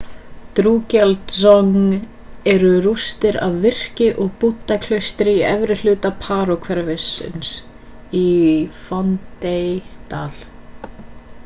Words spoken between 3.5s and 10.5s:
virki og búddaklaustur í efri hluta paro-hverfisins í phondey-dal